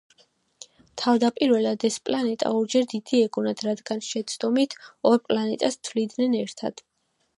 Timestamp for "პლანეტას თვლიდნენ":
5.29-6.41